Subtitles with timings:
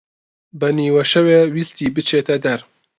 [0.59, 2.59] بە نیوەی شەوێ ویستی بچێتە دەر